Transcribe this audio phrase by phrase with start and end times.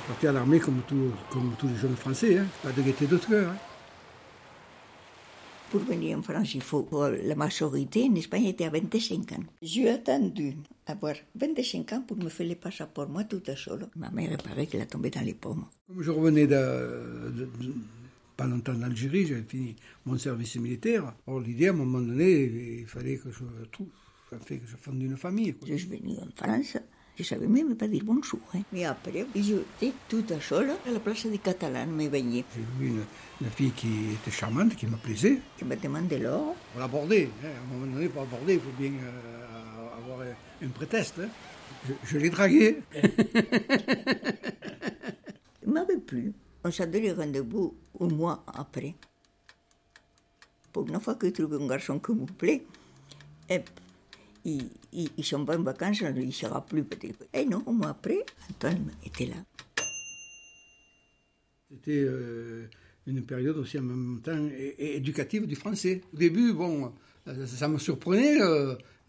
[0.00, 0.80] parti à l'armée comme,
[1.30, 2.46] comme tous les jeunes Français, hein.
[2.62, 3.50] pas de gaieté de cœur.
[3.50, 3.56] Hein.
[5.70, 6.86] Pour venir en France, il faut
[7.24, 9.44] la majorité en Espagne était à 25 ans.
[9.62, 10.54] J'ai attendu
[10.86, 13.88] avoir 25 ans pour me faire le passeport, moi toute seule.
[13.96, 15.64] Ma mère, paraît qu'elle a tombé dans les pommes.
[15.86, 17.72] Comme je revenais de, de, de
[18.36, 21.14] pas longtemps d'Algérie, j'avais fini mon service militaire.
[21.26, 23.88] Or, l'idée, à un moment donné, il fallait que je trouve,
[24.44, 25.54] fait que je fonde une famille.
[25.54, 25.68] Quoi.
[25.70, 26.76] Je suis venue en France.
[27.18, 28.40] Je savais même pas dire bonjour.
[28.54, 28.62] Hein.
[28.72, 32.44] Mais après, j'étais toute seule à la place des Catalans, me baigner.
[32.54, 33.04] J'ai vu une,
[33.42, 35.38] une, fille qui était charmante, qui me plaisait.
[35.58, 36.54] Qui m'a demandé l'or.
[36.72, 37.28] Pour l'aborder.
[37.44, 37.48] Hein.
[37.48, 40.26] À un moment donné, pour aborder, il faut bien euh, avoir
[40.62, 41.16] un prétexte.
[41.20, 41.28] Hein.
[41.86, 42.78] Je, je l'ai dragué.
[45.66, 46.32] il m'avait plu.
[46.64, 48.94] On s'est donné rendez-vous un mois après.
[50.72, 52.62] Pour une fois que je trouve un garçon qui me plaît,
[53.50, 53.60] et
[54.44, 57.24] ils, ils, sont pas en vacances, il ne sera plus peut-être.
[57.32, 59.36] Et non, un mois après, Antoine était là.
[61.70, 62.66] C'était euh,
[63.06, 66.02] une période aussi en même temps éducative du français.
[66.12, 66.92] Au début, bon,
[67.28, 68.38] euh, ça me surprenait.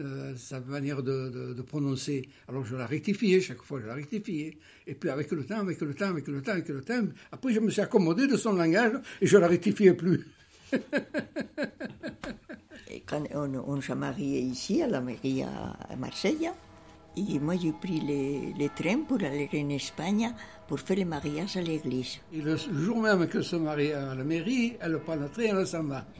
[0.00, 2.26] Euh, sa manière de, de, de, prononcer.
[2.48, 4.56] Alors je la rectifiais, chaque fois je la rectifiais.
[4.86, 7.52] Et puis avec le temps, avec le temps, avec le temps, avec le temps, après
[7.52, 10.26] je me suis accommodé de son langage et je la rectifiais plus.
[13.12, 16.50] quand on, on s'est marié ici, à la mairie à, Marseille,
[17.14, 20.32] et moi j'ai pris les, les trains pour aller en Espagne
[20.66, 22.20] pour faire le mariage à l'église.
[22.32, 25.48] Et le jour même que se marie à la mairie, elle prend le train et
[25.48, 26.06] elle s'en va.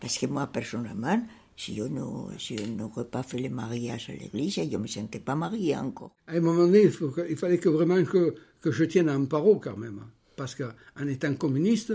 [0.00, 1.22] Parce que moi, personnellement,
[1.54, 5.76] si je n'aurais pas fait le mariage à l'église, je ne me sentais pas mariée
[5.76, 6.16] encore.
[6.26, 9.26] À un moment donné, il, faut il fallait que vraiment que, que, je tienne un
[9.26, 10.00] paro quand même.
[10.34, 11.92] Parce qu'en étant communiste,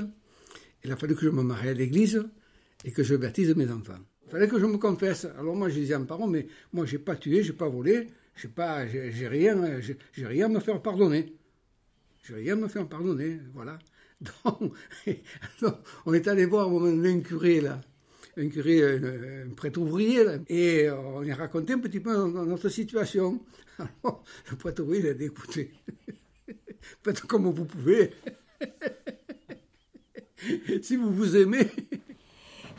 [0.88, 2.24] il a fallu que je me marie à l'église
[2.86, 4.00] et que je baptise mes enfants.
[4.26, 5.26] Il fallait que je me confesse.
[5.38, 7.58] Alors moi, je disais à un parent, mais moi, je n'ai pas tué, je n'ai
[7.58, 11.34] pas volé, je pas, j'ai rien, j'ai rien à me faire pardonner.
[12.24, 13.78] J'ai rien à me faire pardonner, voilà.
[14.46, 15.76] Donc,
[16.06, 17.82] on est allé voir un curé, là
[18.38, 23.44] un curé, un, prêtre ouvrier, et on lui a raconté un petit peu notre situation.
[23.80, 25.72] Alors, le prêtre ouvrier, il a dit, écoutez,
[27.04, 28.12] faites comme vous pouvez.
[30.82, 31.68] si vous vous aimez.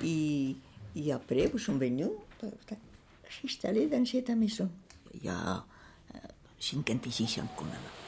[0.05, 0.57] Et,
[0.97, 2.09] et après, vous sont venus
[3.29, 4.71] s'installer dans cette maison.
[5.15, 5.65] Il y a
[6.59, 8.08] 56 ans quand même.